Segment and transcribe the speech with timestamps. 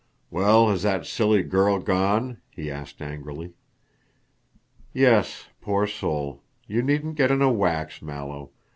[0.31, 3.53] "Well, has that silly girl gone?" he asked angrily.
[4.93, 6.41] "Yes, poor soul.
[6.65, 8.49] You needn't get in a wax, Mallow.